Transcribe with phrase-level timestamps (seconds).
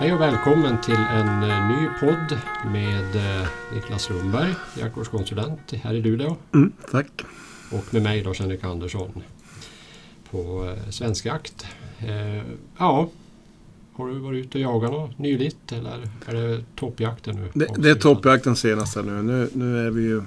[0.00, 2.38] Hej och välkommen till en eh, ny podd
[2.72, 6.36] med eh, Niklas Lundberg, jaktvårdskonsulent här i Luleå.
[6.54, 7.22] Mm, tack.
[7.72, 9.22] Och med mig Lars-Henrik Andersson
[10.30, 11.66] på eh, Svensk Jakt.
[12.78, 13.10] Ja,
[13.92, 17.48] har du varit ute och jagat något nyligt eller är det toppjakten nu?
[17.54, 19.22] Det, det är toppjakten senaste nu.
[19.22, 19.50] nu.
[19.54, 20.22] Nu är vi ju...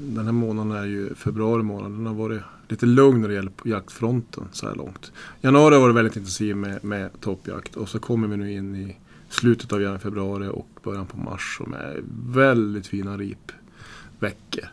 [0.00, 1.90] Den här månaden är ju februari månad.
[1.90, 5.12] Den har varit lite lugn när det gäller jaktfronten så här långt.
[5.40, 8.96] Januari har varit väldigt intensiv med, med toppjakt och så kommer vi nu in i
[9.28, 14.68] slutet av januari, februari och början på mars som är väldigt fina ripveckor.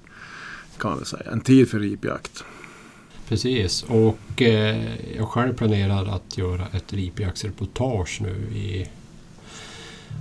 [0.78, 1.32] Kan man väl säga.
[1.32, 2.44] En tid för ripjakt.
[3.28, 8.90] Precis och eh, jag själv planerar att göra ett ripjaktsreportage nu i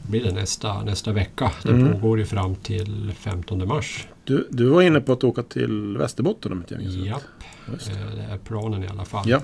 [0.08, 1.52] blir det nästa, nästa vecka.
[1.62, 1.92] Det mm.
[1.92, 4.06] pågår ju fram till 15 mars.
[4.24, 7.06] Du, du var inne på att åka till Västerbotten om inte jag minns rätt.
[7.06, 7.22] Japp,
[7.66, 7.90] det.
[7.90, 9.28] Eh, det är planen i alla fall.
[9.28, 9.40] Ja.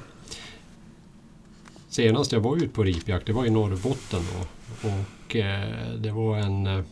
[1.89, 4.47] Senast jag var ute på ripjakt det var i Norrbotten då.
[4.89, 6.85] Och eh, det var en eh,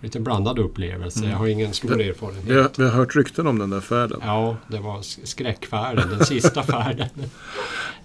[0.00, 1.18] lite blandad upplevelse.
[1.18, 1.30] Mm.
[1.30, 2.44] Jag har ingen stor det, erfarenhet.
[2.44, 4.20] Vi har, vi har hört rykten om den där färden.
[4.22, 7.08] Ja, det var skräckfärden, den sista färden.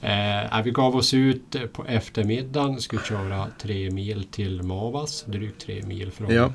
[0.02, 5.84] Eh, vi gav oss ut på eftermiddagen, skulle köra tre mil till Mavas, drygt tre
[5.84, 6.34] mil från...
[6.34, 6.54] Ja.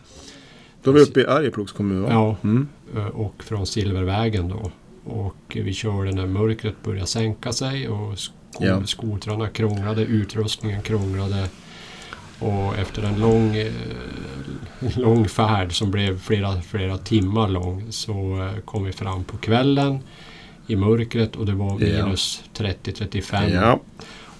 [0.84, 2.08] Då är vi uppe i Arjeplogs kommun va?
[2.10, 2.68] Ja, mm.
[2.96, 4.70] Eh, och från Silvervägen då.
[5.04, 8.84] Och vi körde när mörkret började sänka sig och sko ja.
[8.86, 11.48] skotrarna krånglade, utrustningen krånglade.
[12.38, 13.72] Och efter en lång, eh,
[14.96, 19.98] lång färd som blev flera, flera timmar lång så eh, kom vi fram på kvällen
[20.66, 22.64] i mörkret och det var minus ja.
[22.64, 23.54] 30-35.
[23.54, 23.80] Ja.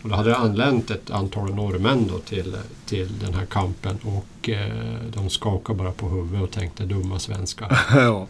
[0.04, 4.48] Och då hade det anlänt ett antal norrmän då till, till den här kampen och
[4.48, 7.78] eh, de skakade bara på huvudet och tänkte dumma svenskar.
[7.94, 8.26] ja.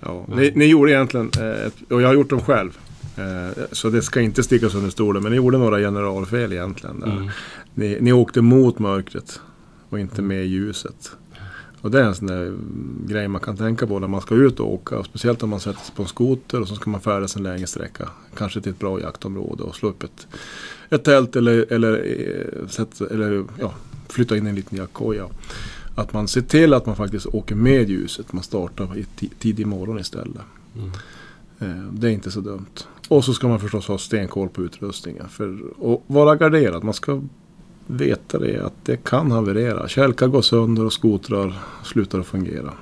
[0.00, 0.24] Ja.
[0.28, 2.78] Ni, ni, gjorde egentligen, eh, och jag har gjort dem själv,
[3.16, 7.02] eh, så det ska inte stickas under stolen, men ni gjorde några generalfel egentligen.
[7.02, 7.30] Mm.
[7.74, 9.40] Ni, ni åkte mot mörkret
[9.88, 11.12] och inte med ljuset.
[11.80, 12.56] Och det är en sån där
[13.06, 15.04] grej man kan tänka på när man ska ut och åka.
[15.04, 17.66] speciellt om man sätter sig på en skoter och så ska man färdas en längre
[17.66, 18.08] sträcka.
[18.36, 20.26] Kanske till ett bra jaktområde och slå upp ett,
[20.90, 23.74] ett tält eller, eller, eller, eller ja,
[24.08, 25.26] flytta in en liten jaktkoja.
[25.94, 28.32] Att man ser till att man faktiskt åker med ljuset.
[28.32, 29.06] Man startar i
[29.38, 30.42] tidig morgon istället.
[30.76, 30.90] Mm.
[31.58, 32.84] Eh, det är inte så dumt.
[33.08, 35.28] Och så ska man förstås ha stenkoll på utrustningen.
[35.28, 36.84] För att vara garderad.
[36.84, 37.22] Man ska
[37.88, 39.88] veta det att det kan haverera.
[39.88, 41.54] Kälkar går sönder och skotrar
[41.84, 42.72] slutar att fungera.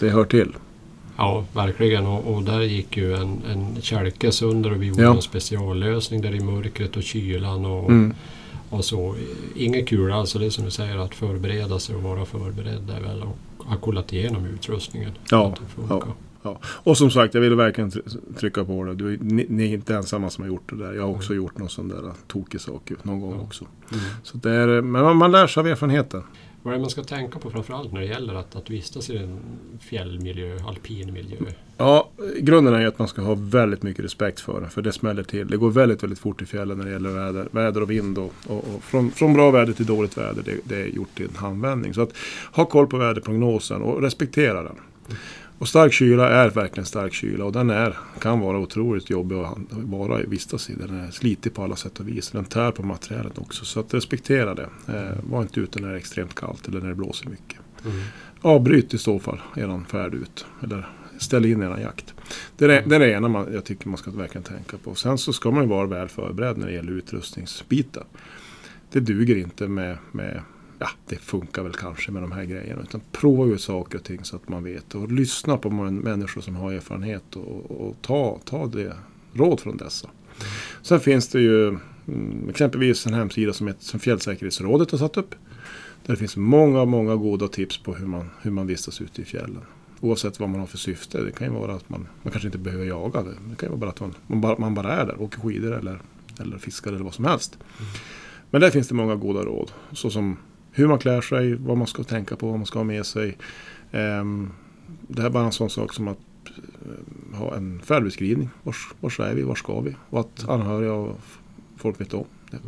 [0.00, 0.52] Det hör till.
[1.16, 2.06] Ja, verkligen.
[2.06, 5.14] Och, och där gick ju en, en kälke sönder och vi gjorde ja.
[5.14, 7.64] en speciallösning där i mörkret och kylan.
[7.64, 8.14] Och, mm.
[8.70, 9.14] och så.
[9.54, 10.32] Inget kul alls.
[10.32, 13.76] Det är som du säger att förbereda sig och vara förberedd är väl att ha
[13.76, 15.10] kollat igenom utrustningen.
[15.30, 15.54] Ja,
[15.88, 16.06] ja.
[16.46, 16.58] Ja.
[16.64, 17.92] Och som sagt, jag vill verkligen
[18.36, 18.94] trycka på det.
[18.94, 20.92] Du, ni, ni, är inte ensamma som har gjort det där.
[20.92, 21.44] Jag har också mm.
[21.44, 23.42] gjort någon sån där tokig sak någon gång ja.
[23.42, 23.64] också.
[23.92, 24.04] Mm.
[24.22, 26.22] Så det är, men man, man lär sig av erfarenheten.
[26.62, 29.16] Vad är det man ska tänka på framförallt när det gäller att, att vistas i
[29.16, 29.38] en
[29.80, 31.36] fjällmiljö, alpin miljö?
[31.76, 34.68] Ja, grunden är att man ska ha väldigt mycket respekt för det.
[34.68, 35.48] För det smäller till.
[35.48, 38.18] Det går väldigt, väldigt fort i fjällen när det gäller väder, väder och vind.
[38.18, 41.22] Och, och, och från, från, bra väder till dåligt väder, det, det, är gjort i
[41.22, 41.94] en handvändning.
[41.94, 42.12] Så att
[42.52, 44.76] ha koll på väderprognosen och respektera den.
[45.06, 45.18] Mm.
[45.58, 49.58] Och stark kyla är verkligen stark kyla och den är, kan vara otroligt jobbig att
[49.70, 50.74] vara, vistas i.
[50.74, 52.30] Den är slitig på alla sätt och vis.
[52.30, 53.64] Den tär på materialet också.
[53.64, 54.68] Så att respektera det.
[54.88, 57.58] Eh, var inte ute när det är extremt kallt eller när det blåser mycket.
[57.84, 57.96] Mm.
[58.40, 60.46] Avbryt i så fall eran färd ut.
[60.62, 62.14] Eller ställ in eran jakt.
[62.56, 64.94] Det är det, är det ena man, jag tycker man ska verkligen tänka på.
[64.94, 68.04] Sen så ska man ju vara väl förberedd när det gäller utrustningsbitar.
[68.92, 70.42] Det duger inte med, med
[70.78, 72.82] ja, det funkar väl kanske med de här grejerna.
[72.82, 74.94] Utan prova ut saker och ting så att man vet.
[74.94, 78.96] Och lyssna på människor som har erfarenhet och, och ta, ta det
[79.32, 80.10] råd från dessa.
[80.82, 85.34] Sen finns det ju mm, exempelvis en hemsida som, heter, som Fjällsäkerhetsrådet har satt upp.
[86.06, 89.24] Där det finns många, många goda tips på hur man, hur man vistas ute i
[89.24, 89.62] fjällen.
[90.00, 91.22] Oavsett vad man har för syfte.
[91.22, 93.22] Det kan ju vara att man, man kanske inte behöver jaga.
[93.22, 95.40] Det, det kan ju vara bara att man, man, bara, man bara är där, åker
[95.40, 96.00] skidor eller,
[96.40, 97.58] eller fiskar eller vad som helst.
[97.78, 97.90] Mm.
[98.50, 99.72] Men där finns det många goda råd.
[99.92, 100.36] Så som
[100.76, 103.38] hur man klär sig, vad man ska tänka på, vad man ska ha med sig.
[103.92, 104.52] Um,
[105.08, 106.18] det här är bara en sån sak som att
[106.48, 108.48] uh, ha en färdbeskrivning.
[108.62, 109.96] Vars, vars är vi, var ska vi?
[110.10, 111.18] Och att anhöriga och
[111.76, 112.58] folk vet om det.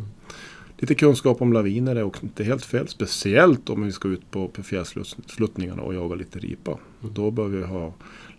[0.77, 2.87] Lite kunskap om laviner är också inte helt fel.
[2.87, 6.71] Speciellt om vi ska ut på, fjällsluttningarna och jaga lite ripa.
[6.71, 7.13] Mm.
[7.13, 7.93] Då bör vi ha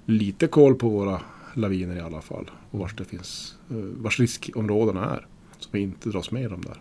[0.07, 1.21] lite koll på våra
[1.55, 2.51] laviner i alla fall.
[2.71, 5.27] Och vars, det finns, uh, vars riskområdena är.
[5.59, 6.81] Så vi inte dras med i dem där.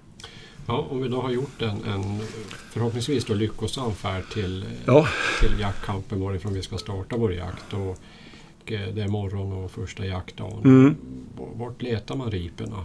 [0.69, 2.19] Ja, om vi då har gjort en, en
[2.71, 5.07] förhoppningsvis då lyckosam färd till, ja.
[5.39, 7.73] till jaktkampen varifrån vi ska starta vår jakt.
[7.73, 10.63] Och, eh, det är morgon och första jaktdagen.
[10.63, 10.95] Mm.
[11.53, 12.83] Vart letar man riporna?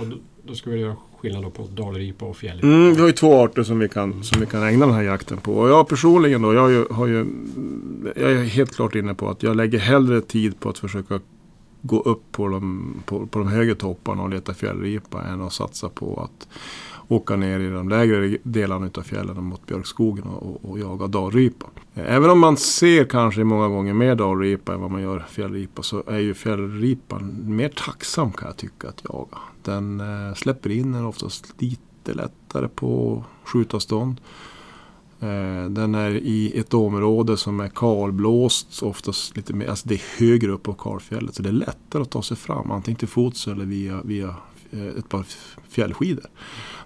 [0.00, 2.66] Och då, då ska vi göra skillnad på dalripa och fjällripa?
[2.66, 5.02] Mm, vi har ju två arter som vi, kan, som vi kan ägna den här
[5.02, 5.52] jakten på.
[5.52, 7.26] Och jag personligen då, jag, har ju, har ju,
[8.16, 11.20] jag är helt klart inne på att jag lägger hellre tid på att försöka
[11.82, 15.88] gå upp på de, på, på de högre topparna och leta fjällripa än att satsa
[15.88, 16.48] på att
[17.10, 21.66] åka ner i de lägre delarna av fjällen mot björkskogen och, och jaga dalripa.
[21.94, 26.02] Även om man ser kanske många gånger mer dalripa än vad man gör fjällripa så
[26.06, 29.38] är ju fjällripan mer tacksam kan jag tycka att jaga.
[29.62, 34.20] Den eh, släpper in en oftast lite lättare på skjutavstånd.
[35.20, 40.18] Eh, den är i ett område som är kalblåst, oftast lite mer, alltså det är
[40.18, 41.34] högre upp på kalfjället.
[41.34, 44.34] Så det är lättare att ta sig fram, antingen till fots eller via, via
[44.98, 45.24] ett par
[45.68, 46.26] fjällskidor.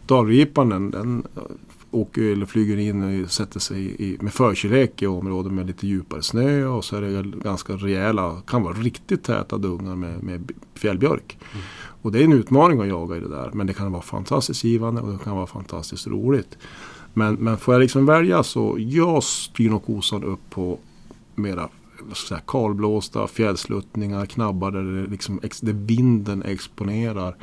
[0.07, 1.27] Dalripan den, den
[1.95, 6.23] åker eller flyger in och sätter sig i, med förkärlek i områden med lite djupare
[6.23, 11.39] snö och så är det ganska rejäla, kan vara riktigt täta dungar med, med fjällbjörk.
[11.53, 11.65] Mm.
[12.03, 14.65] Och det är en utmaning att jaga i det där men det kan vara fantastiskt
[14.65, 16.59] givande och det kan vara fantastiskt roligt.
[17.15, 20.79] Men, men får jag liksom välja så jag styr nog kosan upp på
[21.35, 21.69] mera
[22.13, 27.37] säga, kalblåsta fjällsluttningar, knabbar där, det liksom, där vinden exponerar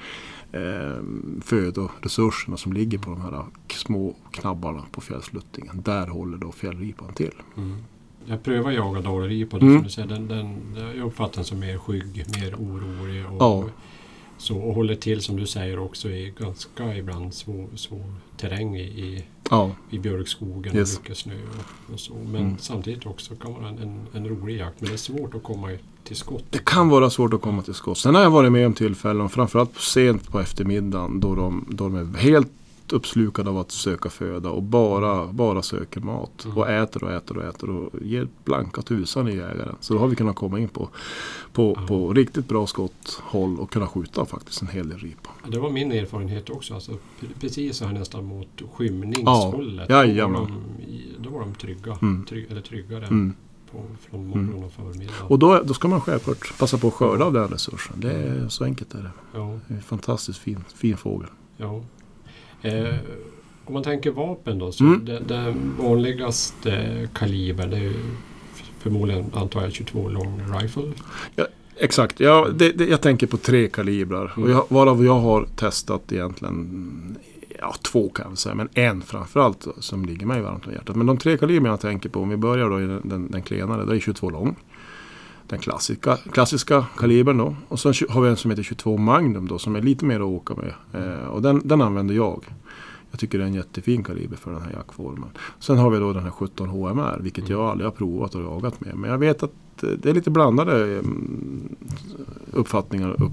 [0.52, 1.04] eh,
[1.42, 5.82] födoresurserna som ligger på de här små knabbarna på fjällsluttningen.
[5.82, 7.34] Där håller då fjällripan till.
[7.58, 7.78] Mm.
[8.26, 9.58] Jag prövar jaga dalripa.
[9.58, 9.86] Mm.
[9.96, 13.26] Den, den, jag uppfattar den som mer skygg, mer orolig.
[13.26, 13.66] Och, ja.
[14.42, 18.04] Så, och håller till som du säger också i ganska ibland svår, svår
[18.38, 19.72] terräng i, i, ja.
[19.90, 20.98] i björkskogen yes.
[20.98, 21.34] och mycket snö.
[21.34, 22.14] Och, och så.
[22.14, 22.58] Men mm.
[22.60, 24.82] samtidigt också kan vara en, en, en, rolig jakt.
[24.82, 25.70] Men det är svårt att komma
[26.04, 26.44] till skott.
[26.50, 27.98] Det kan vara svårt att komma till skott.
[27.98, 31.96] Sen har jag varit med om tillfällen, framförallt sent på eftermiddagen, då de, då de
[31.96, 32.52] är helt
[32.94, 36.46] uppslukade av att söka föda och bara, bara söker mat.
[36.46, 36.58] Mm.
[36.58, 39.76] Och äter och äter och äter och ger blanka tusan i jägaren.
[39.80, 40.90] Så då har vi kunnat komma in på,
[41.54, 41.88] på, mm.
[41.88, 45.30] på riktigt bra skotthåll och kunna skjuta faktiskt en hel del ripa.
[45.48, 46.74] Det var min erfarenhet också.
[46.74, 46.92] Alltså,
[47.40, 49.90] precis så här nästan mot skymningshållet.
[49.90, 50.64] Ja, då, var de,
[51.20, 51.98] då var de trygga.
[52.02, 52.26] Mm.
[52.26, 53.06] Trygg, eller tryggare.
[53.06, 53.34] Mm
[53.72, 54.64] på, från morgon mm.
[54.64, 55.14] och förmiddag.
[55.28, 58.00] Och då, då ska man självklart passa på att skörda av den resursen.
[58.00, 59.12] Det är så enkelt är det.
[59.34, 59.60] Ja.
[59.68, 61.30] det är en fantastiskt fin, fin fågel.
[61.58, 61.84] Ja.
[62.62, 62.96] Eh,
[63.66, 64.72] om man tänker vapen då.
[64.72, 65.06] Så mm.
[65.06, 67.94] den, den vanligaste kalibern det är
[68.80, 70.92] förmodligen antar jag 22 long rifle.
[71.36, 71.48] Ja,
[71.78, 74.34] exakt, ja, det, det, jag tänker på tre kalibrar.
[74.38, 74.44] Mm.
[74.44, 77.18] Och jag, varav jag har testat egentligen
[77.60, 80.96] ja, två kan jag säga, men en framförallt som ligger mig varmt om hjärtat.
[80.96, 83.42] Men de tre kaliber jag tänker på, om vi börjar då i den, den, den
[83.42, 84.56] klenare, det är 22 lång.
[85.52, 87.56] Den klassiska, klassiska kalibern då.
[87.68, 90.26] Och sen har vi en som heter 22 Magnum då, som är lite mer att
[90.26, 90.74] åka med.
[90.94, 92.46] Eh, och den, den använder jag.
[93.12, 95.30] Jag tycker det är en jättefin kaliber för den här jaktformen.
[95.60, 98.82] Sen har vi då den här 17 HMR, vilket jag aldrig har provat och jagat
[98.82, 98.96] med.
[98.96, 101.76] Men jag vet att eh, det är lite blandade mm,
[102.52, 103.32] uppfattningar upp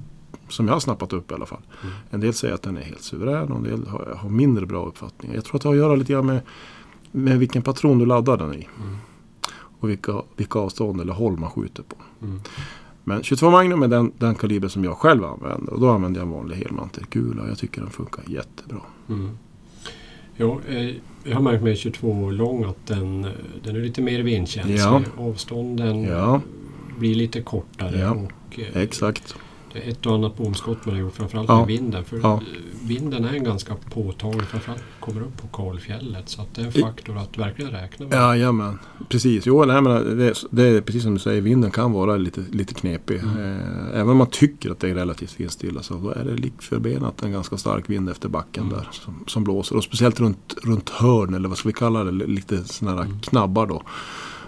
[0.49, 1.63] som jag har snappat upp i alla fall.
[1.83, 1.95] Mm.
[2.11, 4.87] En del säger att den är helt suverän och en del har, har, mindre bra
[4.87, 5.35] uppfattningar.
[5.35, 6.41] Jag tror att det har att göra lite grann med,
[7.13, 8.69] med vilken patron du laddar den i.
[8.83, 8.97] Mm.
[9.81, 11.97] Och vilka, vilka avstånd eller håll man skjuter på.
[12.23, 12.41] Mm.
[13.05, 15.73] Men 22 Magnum är den, den kaliber som jag själv använder.
[15.73, 17.49] Och då använder jag en vanlig helmantelkula.
[17.49, 18.81] Jag tycker den funkar jättebra.
[19.09, 19.39] Mm.
[20.37, 20.95] Ja, eh,
[21.25, 23.27] jag har märkt med 22 lång att den,
[23.63, 24.79] den är lite mer vindkänslig.
[24.79, 25.03] Ja.
[25.19, 26.41] Avstånden ja.
[26.99, 27.99] blir lite kortare.
[27.99, 28.11] Ja.
[28.11, 29.37] Och, eh, Exakt
[29.77, 31.59] ett och annat bomskott man har gjort, framförallt ja.
[31.59, 32.05] med vinden.
[32.05, 32.41] För ja.
[32.83, 36.29] vinden är en ganska påtaglig, framförallt kommer upp på kalfjället.
[36.29, 38.19] Så det är en faktor att verkligen räkna med.
[38.19, 38.79] Ja, jamen,
[39.09, 39.47] precis.
[39.47, 42.75] Jo, nej, men det, det, är precis som du säger, vinden kan vara lite, lite
[42.75, 43.21] knepig.
[43.21, 43.37] Mm.
[43.37, 47.23] Eh, även om man tycker att det är relativt vindstilla så är det lik förbenat
[47.23, 48.77] en ganska stark vind efter backen mm.
[48.77, 49.77] där som, som, blåser.
[49.77, 53.21] Och speciellt runt, runt hörn, eller vad ska vi kalla det, lite sådana mm.
[53.21, 53.83] knabbar då.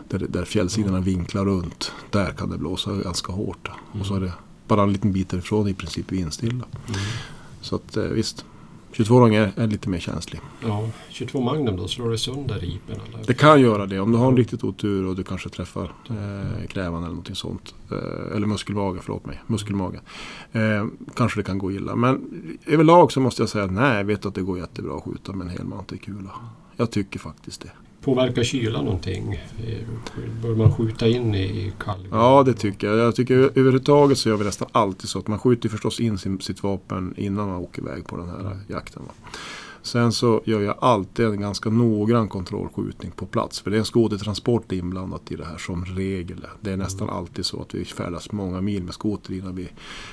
[0.09, 1.04] Där, där fjällsidorna mm.
[1.04, 1.92] vinklar runt.
[2.11, 3.71] Där kan det blåsa ganska hårt.
[4.00, 4.33] Och så är det
[4.71, 6.65] bara en liten bit ifrån i princip vindstilla.
[6.89, 7.00] Mm.
[7.61, 8.45] Så att eh, visst,
[8.93, 10.41] 22 lång är, är, lite mer känslig.
[10.67, 12.97] Ja, 22 Magnum då, slår det sönder ripen?
[13.09, 13.27] Eller?
[13.27, 16.67] Det kan göra det om du har en riktigt otur och du kanske träffar eh,
[16.69, 17.75] krävan eller någonting sånt.
[17.91, 19.43] Eh, eller muskelmage, förlåt mig.
[19.47, 20.00] Muskelmage.
[20.53, 21.97] Eh, kanske det kan gå illa.
[21.97, 22.31] Men
[22.67, 25.33] överlag så måste jag säga att nej, jag vet att det går jättebra att skjuta
[25.33, 26.31] med en helmantelkula.
[26.77, 27.71] Jag tycker faktiskt det.
[28.00, 29.40] Påverkar kylan någonting?
[30.42, 32.09] Bör man skjuta in i kalv?
[32.11, 32.99] Ja, det tycker jag.
[32.99, 36.40] Jag tycker överhuvudtaget så gör vi nästan alltid så att man skjuter förstås in sin,
[36.40, 39.02] sitt vapen innan man åker iväg på den här jakten.
[39.07, 39.12] Va?
[39.82, 43.60] Sen så gör jag alltid en ganska noggrann kontrollskjutning på plats.
[43.60, 46.46] För det är en skotertransport inblandat i det här som regel.
[46.60, 47.16] Det är nästan mm.
[47.16, 49.68] alltid så att vi färdas många mil med skoter innan vi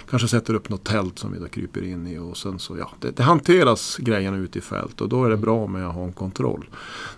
[0.10, 2.18] kanske sätter upp något tält som vi då kryper in i.
[2.18, 5.38] Och sen så, ja, det, det hanteras grejerna ute i fält och då är det
[5.38, 6.70] bra med att ha en kontroll.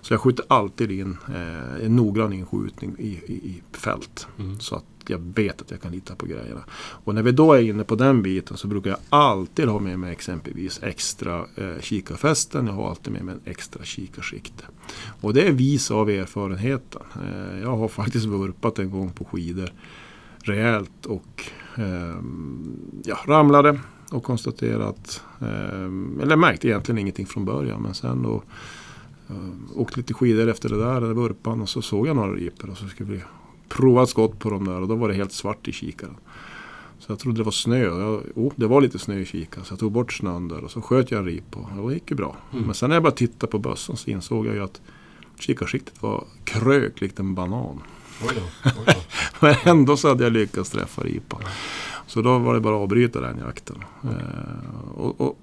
[0.02, 4.28] Så jag skjuter alltid in eh, en noggrann inskjutning i, i, i fält.
[4.40, 4.60] Mm.
[4.60, 6.64] Så att jag vet att jag kan lita på grejerna.
[6.78, 10.00] Och när vi då är inne på den biten så brukar jag alltid ha med
[10.00, 12.68] mig exempelvis extra eh, kikarfästen.
[12.68, 14.64] Jag har alltid med mig en extra kikarsikte.
[15.22, 17.02] Och det är vis av erfarenheten.
[17.16, 19.70] Eh, jag har faktiskt vurpat en gång på skidor
[20.44, 21.44] rejält och
[21.76, 22.16] eh,
[23.04, 23.80] ja, ramlade
[24.12, 28.44] och konstaterade att, eh, eller märkte egentligen ingenting från början men sen då ehm,
[29.32, 32.70] Uh, åkte lite skidor efter det där, eller vurpan och så såg jag några ripor
[32.70, 33.22] och så skulle vi
[33.70, 36.16] prova ett skott på dem där och då var det helt svart i kikaren.
[37.00, 37.80] Så jag trodde det var snö.
[37.80, 40.72] Jag, oh, det var lite snö i kikaren så jag tog bort snön där och
[40.72, 42.38] så sköt jag en ripa och det gick ju bra.
[42.52, 42.66] Mm.
[42.66, 44.82] Men sen när jag började titta på bössan så insåg jag ju att
[45.40, 47.82] kikarsiktet var krök likt en banan.
[48.22, 48.94] Oj då, oj då.
[49.40, 51.42] Men ändå så hade jag lyckats träffa ripan.
[52.08, 53.84] Så då var det bara att avbryta den jakten.
[54.04, 54.16] Mm.
[54.16, 54.22] Uh,
[54.96, 55.40] och, och,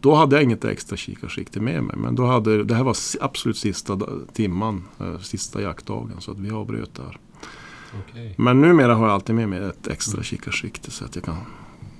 [0.00, 1.96] då hade jag inget extra kikarsikte med mig.
[1.96, 3.98] Men då hade, det här var absolut sista
[4.32, 6.20] timman, eh, sista jaktdagen.
[6.20, 7.18] Så att vi avbröt där.
[7.98, 8.30] Okay.
[8.36, 11.36] Men numera har jag alltid med mig ett extra kikarsikte så att jag kan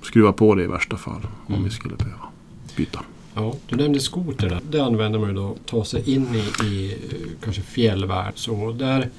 [0.01, 1.27] skruva på det i värsta fall.
[1.47, 1.63] Om mm.
[1.63, 2.27] vi skulle behöva
[2.75, 2.99] byta.
[3.33, 4.59] Ja, du nämnde skoter där.
[4.69, 6.97] Det använder man ju då att ta sig in i, i
[7.43, 8.33] kanske fjällvärld.
[8.35, 9.09] Så där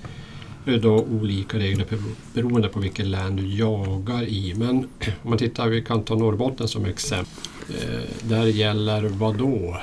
[0.64, 1.86] är det då olika regler
[2.34, 4.54] beroende på vilket län du jagar i.
[4.56, 4.76] Men
[5.22, 7.34] om man tittar, vi kan ta Norrbotten som exempel.
[7.68, 9.76] Eh, där gäller vad då?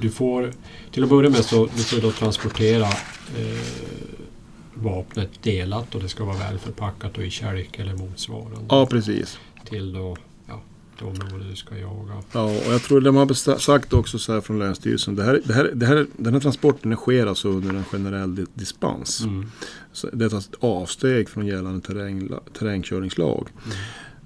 [0.00, 0.52] Du får,
[0.92, 2.86] till att börja med så du får då transportera
[3.36, 3.97] eh,
[4.82, 8.66] vapnet delat och det ska vara väl förpackat och i kälk eller motsvarande.
[8.68, 9.38] Ja, precis.
[9.64, 10.16] Till då
[10.98, 12.22] det område du ska jaga.
[12.32, 15.14] Ja, och jag tror de har sagt också så här från Länsstyrelsen.
[15.14, 19.20] Det här, det här, det här, den här transporten sker alltså under en generell dispens.
[19.24, 19.50] Mm.
[19.92, 23.48] Så det är ett avsteg från gällande terräng, terrängkörningslag.
[23.64, 23.76] Mm.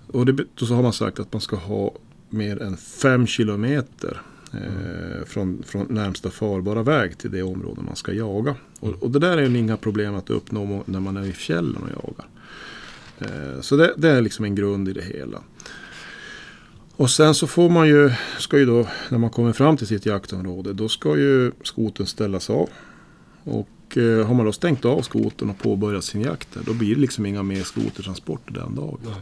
[0.07, 1.95] Och det, då så har man sagt att man ska ha
[2.31, 4.23] mer än fem kilometer
[4.55, 8.55] eh, från, från närmsta farbara väg till det område man ska jaga.
[8.81, 11.83] Och, och det där är ju inga problem att uppnå när man är i fjällen
[11.83, 12.27] och jagar.
[13.19, 15.43] Eh, så det, det, är liksom en grund i det hela.
[16.97, 20.07] Och sen så får man ju, ska ju då, när man kommer fram till sitt
[20.07, 22.69] jaktområde, då ska ju skoten ställas av.
[23.45, 27.01] Och eh, har man då stängt av skoten och påbörjat sin jakt då blir det
[27.01, 28.99] liksom inga mer skotertransporter den dagen.
[29.05, 29.15] Nej.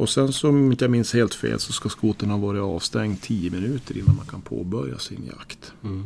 [0.00, 3.22] Och sen så om inte jag minns helt fel så ska skoten ha varit avstängd
[3.22, 5.72] 10 minuter innan man kan påbörja sin jakt.
[5.84, 6.04] Mm.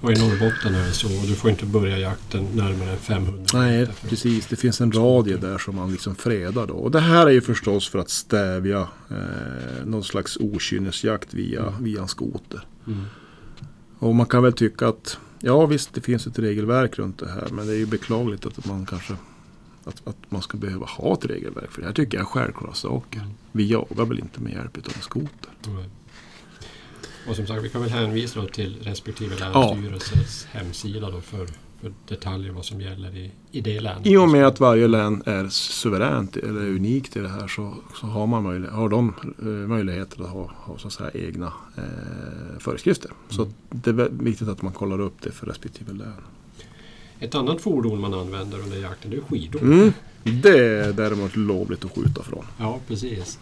[0.00, 1.08] Och i Norrbotten är det så.
[1.08, 4.46] Du får inte börja jakten närmare 500 Nej, precis.
[4.46, 6.66] Det finns en radie där som man liksom fredar.
[6.66, 6.74] Då.
[6.74, 11.84] Och det här är ju förstås för att stävja eh, någon slags okynnesjakt via, mm.
[11.84, 12.60] via en skoter.
[12.86, 13.04] Mm.
[13.98, 17.48] Och man kan väl tycka att ja visst, det finns ett regelverk runt det här.
[17.52, 19.14] Men det är ju beklagligt att man kanske
[19.88, 21.70] att, att man ska behöva ha ett regelverk.
[21.70, 23.20] För det här tycker jag är självklara saker.
[23.20, 23.32] Mm.
[23.52, 25.50] Vi jagar väl inte med hjälp av en skoter.
[25.66, 25.84] Mm.
[27.28, 30.58] Och som sagt, vi kan väl hänvisa till respektive länsstyrelses ja.
[30.58, 31.46] hemsida då för,
[31.80, 34.06] för detaljer vad som gäller i, i det länet.
[34.06, 38.06] I och med att varje län är suveränt eller unikt i det här så, så
[38.06, 43.10] har, man möjlighet, har de eh, möjligheter att ha, ha så säga, egna eh, föreskrifter.
[43.10, 43.20] Mm.
[43.28, 46.22] Så det är viktigt att man kollar upp det för respektive län.
[47.20, 49.62] Ett annat fordon man använder under jakten det är skidor.
[49.62, 49.92] Mm.
[50.22, 52.44] Det är däremot lovligt att skjuta från.
[52.58, 53.38] Ja, precis.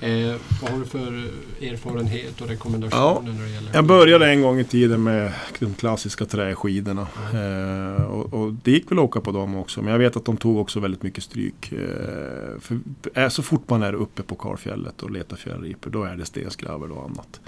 [0.00, 4.42] Eh, vad har du för erfarenhet och rekommendationer ja, när det gäller Jag började en
[4.42, 7.06] gång i tiden med de klassiska träskidorna.
[7.32, 7.96] Mm.
[7.96, 9.82] Eh, och, och, det gick väl att åka på dem också.
[9.82, 11.72] Men jag vet att de tog också väldigt mycket stryk.
[11.72, 12.78] Eh, för,
[13.14, 16.92] eh, så fort man är uppe på kalfjället och letar fjällripor då är det stenskravel
[16.92, 17.40] och annat.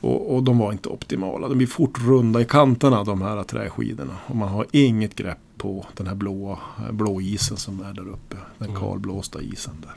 [0.00, 1.48] Och, och, de var inte optimala.
[1.48, 4.16] De blir fort runda i kanterna de här träskidorna.
[4.26, 6.58] Och man har inget grepp på den här blåa,
[6.92, 8.36] blå isen som är där uppe.
[8.58, 8.80] Den mm.
[8.80, 9.94] kalblåsta isen där.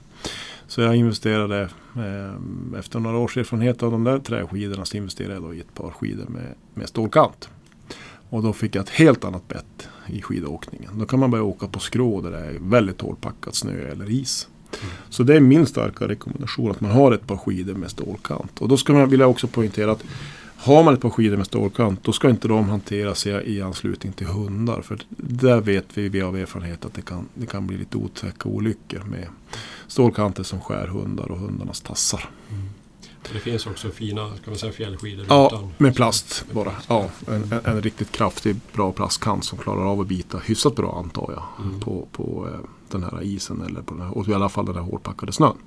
[0.68, 1.62] Så jag investerade,
[1.96, 5.74] eh, efter några års erfarenhet av de där träskidorna, så investerade jag då i ett
[5.74, 7.50] par skidor med, med stålkant.
[8.30, 11.00] Och då fick jag ett helt annat bett i skidåkningen.
[11.00, 14.48] Då kan man börja åka på skrå där det är väldigt hårdpackat snö eller is.
[14.82, 14.94] Mm.
[15.10, 18.62] Så det är min starka rekommendation att man har ett par skidor med stålkant.
[18.62, 20.04] Och då ska man, vill jag också poängtera att
[20.62, 24.14] har man ett par skidor med stålkant då ska inte de hanteras i, i anslutning
[24.14, 24.82] till hundar.
[24.82, 28.50] För där vet vi, vi av erfarenhet att det kan, det kan bli lite otäcka
[28.50, 29.28] olyckor med
[29.88, 32.30] stålkanter som skär hundar och hundarnas tassar.
[32.50, 32.69] Mm.
[33.34, 36.72] Det finns också fina kan man säga, fjällskidor ja, utan, med plast bara.
[36.88, 41.00] Ja, en, en, en, riktigt kraftig bra plastkant som klarar av att bita hyfsat bra
[41.00, 41.66] antar jag.
[41.66, 41.80] Mm.
[41.80, 42.60] På, på eh,
[42.92, 45.58] den här isen eller på den här, och i alla fall den här hårdpackade snön.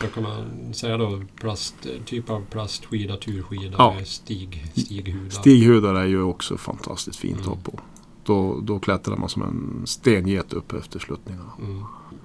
[0.00, 3.96] Då kan man säga då plast, typ av plastskida, turskida ja.
[4.04, 5.30] stig, stighudar.
[5.30, 7.52] Stighudar är ju också fantastiskt fint mm.
[7.52, 7.80] att ha på.
[8.24, 11.52] Då, då klättrar man som en stenget upp efter sluttningarna.
[11.58, 11.84] Mm.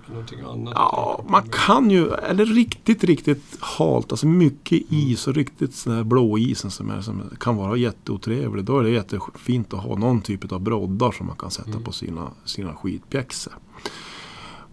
[0.10, 0.74] Någonting annat?
[0.75, 5.08] Ja, man kan ju, eller riktigt, riktigt halt, alltså mycket mm.
[5.08, 8.66] is och riktigt sån här blåisen som, är, som kan vara jätteotrevlig.
[8.66, 11.84] Då är det jättefint att ha någon typ av broddar som man kan sätta mm.
[11.84, 13.54] på sina, sina skidpjäxor.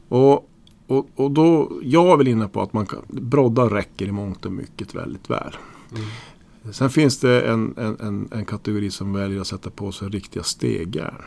[0.09, 0.51] Och
[0.87, 4.47] och, och då, jag är väl inne på att man kan, broddar räcker i mångt
[4.47, 5.57] och mycket väldigt väl.
[5.95, 6.73] Mm.
[6.73, 10.43] Sen finns det en, en, en, en, kategori som väljer att sätta på sig riktiga
[10.43, 11.23] stegjärn.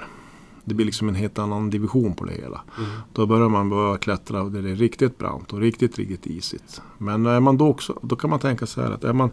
[0.70, 2.62] Det blir liksom en helt annan division på det hela.
[2.78, 2.90] Mm.
[3.14, 6.82] Då börjar man börja klättra där det är riktigt brant och riktigt, riktigt isigt.
[6.98, 9.32] Men är man då också, då kan man tänka så här att är man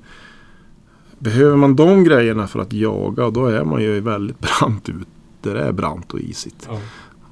[1.18, 5.08] Behöver man de grejerna för att jaga då är man ju väldigt brant ut
[5.42, 6.68] där det är brant och isigt.
[6.70, 6.80] Ja.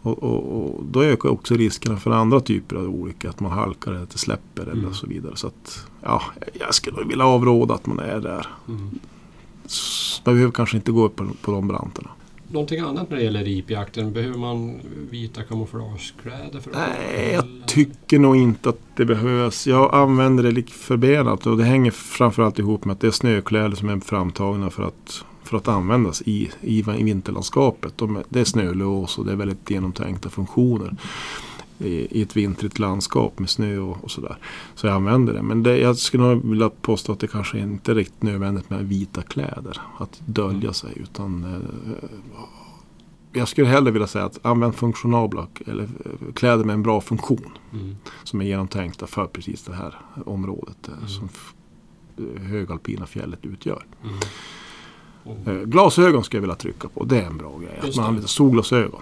[0.03, 3.31] Och, och, och, då ökar också riskerna för andra typer av olyckor.
[3.31, 4.79] Att man halkar eller att det släpper mm.
[4.79, 5.37] eller så vidare.
[5.37, 8.47] Så att, ja, jag skulle vilja avråda att man är där.
[8.69, 8.99] Mm.
[10.25, 12.11] Man behöver kanske inte gå upp på, på de branterna.
[12.49, 14.13] Någonting annat när det gäller ripjakten?
[14.13, 16.61] Behöver man vita kamouflagekläder?
[16.61, 19.67] För Nej, jag tycker nog inte att det behövs.
[19.67, 23.77] Jag använder det lite förbenat och det hänger framförallt ihop med att det är snökläder
[23.77, 27.99] som är framtagna för att för att användas i, i, i vinterlandskapet.
[27.99, 30.97] De, det är snölås och det är väldigt genomtänkta funktioner
[31.79, 34.37] i, i ett vintrigt landskap med snö och, och sådär.
[34.75, 35.43] Så jag använder det.
[35.43, 38.89] Men det, jag skulle nog vilja påstå att det kanske inte är riktigt nödvändigt med
[38.89, 39.81] vita kläder.
[39.99, 40.93] Att dölja sig.
[40.97, 42.09] Utan eh,
[43.33, 47.59] jag skulle hellre vilja säga att använd funktionabla eller eh, kläder med en bra funktion.
[47.73, 47.97] Mm.
[48.25, 49.95] Som är genomtänkta för precis det här
[50.27, 51.09] området eh, mm.
[51.09, 51.29] som
[52.37, 53.87] högalpina fjället utgör.
[54.03, 54.17] Mm.
[55.47, 55.71] Mm.
[55.71, 57.05] Glasögon skulle jag vilja trycka på.
[57.05, 57.79] Det är en bra grej.
[57.83, 59.01] Att man använder solglasögon.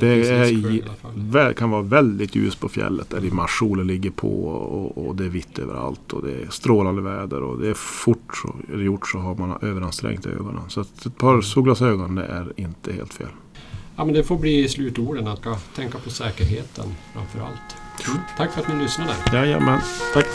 [0.00, 5.16] Det, är kan vara väldigt ljus på fjället där i marssolen ligger på och, och,
[5.16, 8.76] det är vitt överallt och det är strålande väder och det är fort så, är
[8.76, 10.62] det gjort så har man överansträngt ögonen.
[10.68, 11.42] Så ett par mm.
[11.42, 13.28] solglasögon det är inte helt fel.
[13.96, 17.76] Ja, men det får bli slutorden att tänka på säkerheten framför allt.
[18.08, 18.20] Mm.
[18.36, 19.12] Tack för att ni lyssnade.
[19.32, 19.80] Jajamän,
[20.14, 20.26] tack.